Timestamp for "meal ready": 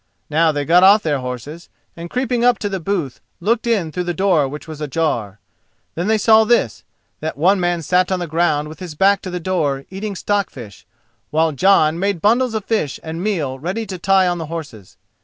13.21-13.85